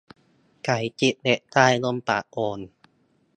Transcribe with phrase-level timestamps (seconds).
[0.65, 2.59] ไก่จิกเด็กตายบนปากโอ่ง